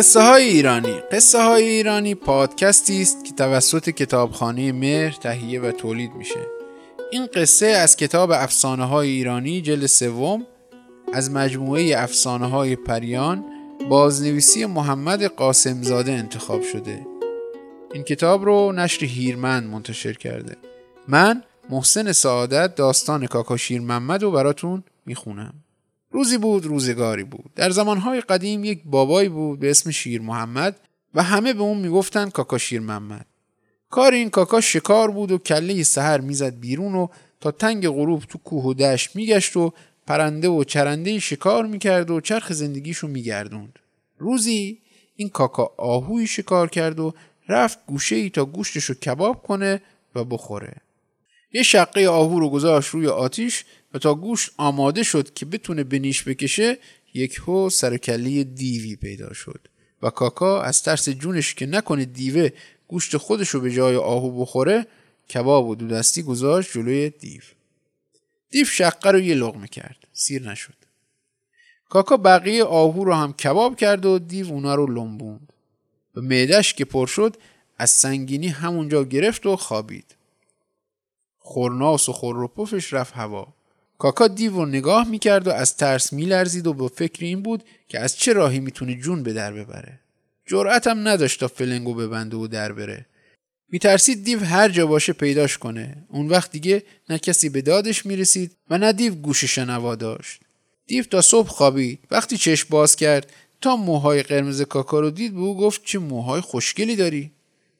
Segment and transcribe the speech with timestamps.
[0.00, 1.00] قصه های ایرانی.
[1.12, 6.40] قصه های ایرانی پادکستی است که توسط کتابخانه مهر تهیه و تولید میشه.
[7.10, 10.46] این قصه از کتاب افسانه های ایرانی جلد سوم
[11.12, 13.44] از مجموعه افسانه های پریان
[13.88, 17.06] بازنویسی محمد قاسمزاده انتخاب شده.
[17.94, 20.56] این کتاب رو نشر هیرمند منتشر کرده.
[21.08, 25.54] من محسن سعادت داستان کاکا شیر محمد رو براتون می‌خونم.
[26.10, 27.50] روزی بود روزگاری بود.
[27.54, 30.80] در زمانهای قدیم یک بابایی بود به اسم شیر محمد
[31.14, 33.26] و همه به اون می‌گفتن کاکا شیر محمد.
[33.90, 37.06] کار این کاکا شکار بود و کله سحر می‌زد بیرون و
[37.40, 39.72] تا تنگ غروب تو کوه و دشت میگشت و
[40.06, 43.78] پرنده و چرنده شکار می‌کرد و چرخ زندگیشو میگردوند.
[44.18, 44.78] روزی
[45.16, 47.14] این کاکا آهوی شکار کرد و
[47.48, 49.82] رفت گوشه ای تا گوشتشو کباب کنه
[50.14, 50.76] و بخوره.
[51.52, 55.98] یه شقه آهو رو گذاشت روی آتیش و تا گوشت آماده شد که بتونه به
[55.98, 56.78] نیش بکشه
[57.14, 59.60] یک هو سرکلی دیوی پیدا شد.
[60.02, 62.50] و کاکا از ترس جونش که نکنه دیوه
[62.88, 64.86] گوشت خودش رو به جای آهو بخوره
[65.34, 67.40] کباب و دودستی گذاشت جلوی دیو.
[68.50, 69.96] دیو شقه رو یه لغمه کرد.
[70.12, 70.74] سیر نشد.
[71.88, 75.52] کاکا بقیه آهو رو هم کباب کرد و دیو اونا رو لنبوند.
[76.14, 77.36] و معدش که پر شد
[77.78, 80.14] از سنگینی همونجا گرفت و خوابید.
[81.50, 83.54] خورناس و خور پفش رفت هوا.
[83.98, 88.00] کاکا دیو رو نگاه می‌کرد و از ترس میلرزید و به فکر این بود که
[88.00, 90.00] از چه راهی می‌تونه جون به در ببره.
[90.46, 93.06] جرأتم نداشت تا فلنگو ببنده و در بره.
[93.68, 95.96] میترسید دیو هر جا باشه پیداش کنه.
[96.08, 100.40] اون وقت دیگه نه کسی به دادش می‌رسید و نه دیو گوش شنوا داشت.
[100.86, 101.98] دیو تا صبح خوابید.
[102.10, 106.40] وقتی چشم باز کرد تا موهای قرمز کاکا رو دید به او گفت چه موهای
[106.40, 107.30] خوشگلی داری؟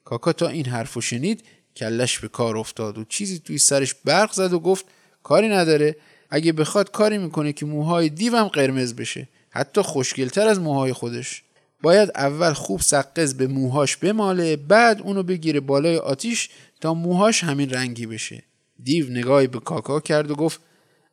[0.05, 1.45] کاکا تا این حرفو شنید
[1.81, 2.99] کلش به کار افتاد.
[2.99, 4.85] و چیزی توی سرش برق زد و گفت
[5.23, 5.97] کاری نداره.
[6.31, 9.29] اگه بخواد کاری می‌کنه که موهای دیوم قرمز بشه.
[9.51, 11.43] حتی خوشگلتر از موهای خودش.
[11.83, 16.49] باید اول خوب سقز به موهاش بماله بعد اونو بگیره بالای آتیش
[16.81, 18.43] تا موهاش همین رنگی بشه.
[18.83, 20.61] دیو نگاهی به کاکا کرد و گفت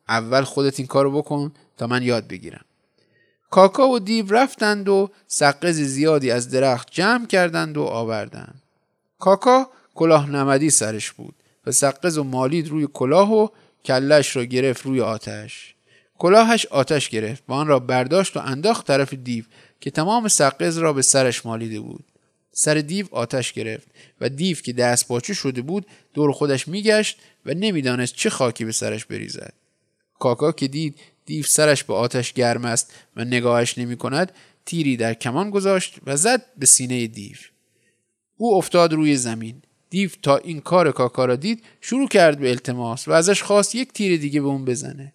[0.08, 2.64] اول خودت این کارو بکن تا من یاد بگیرم.
[3.50, 8.62] کاکا و دیو رفتند و سقز زیادی از درخت جمع کردند و آوردند.
[9.18, 11.34] کاکا کلاه نمدی سرش بود
[11.66, 13.48] و سقز و مالید روی کلاه و
[13.84, 15.74] کلش را گرفت روی آتش.
[16.18, 19.44] کلاهش آتش گرفت و آن را برداشت و انداخت طرف دیو
[19.80, 22.04] که تمام سقز را به سرش مالیده بود.
[22.52, 23.88] سر دیو آتش گرفت
[24.20, 28.72] و دیو که دست باچه شده بود دور خودش میگشت و نمی‌دانست چه خاکی به
[28.72, 29.52] سرش بریزد.
[30.18, 34.32] کاکا که دید دیو سرش به آتش گرم است و نگاهش نمی کند
[34.66, 37.36] تیری در کمان گذاشت و زد به سینه دیو.
[38.36, 39.62] او افتاد روی زمین.
[39.90, 43.92] دیو تا این کار کاکا را دید شروع کرد به التماس و ازش خواست یک
[43.92, 45.12] تیر دیگه به اون بزنه.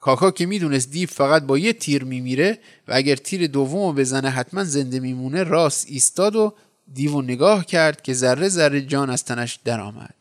[0.00, 4.64] کاکا که می‌دونست دیو فقط با یه تیر میمیره و اگر تیر دوم بزنه حتما
[4.64, 6.52] زنده میمونه راست ایستاد و
[6.94, 10.14] دیو نگاه کرد که ذره ذره جان از تنش درآمد.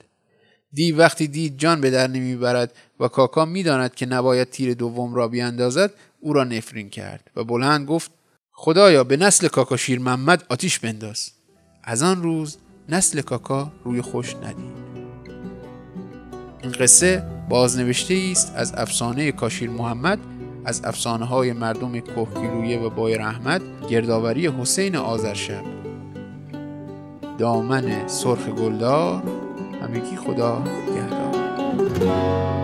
[0.74, 5.28] دیو وقتی دید جان به در نمی‌برد و کاکا می‌داند که نباید تیر دوم را
[5.28, 8.12] بیاندازد او را نفرین کرد و بلند گفت
[8.52, 11.32] خدایا به نسل کاکا شیر محمد آتیش بنداز.
[11.84, 12.58] از آن روز
[12.90, 14.76] نسل کاکا روی خوش ندید.
[16.64, 20.20] این قصه بازنوشته است از افسانه کاشیر محمد
[20.66, 25.64] از افسانه های مردم کوهگیلویه و بایر احمد گردآوری حسین آذرشب.
[27.38, 29.24] دامن سرخ گلدار
[29.82, 30.64] همگی خدا
[30.96, 32.55] گهدار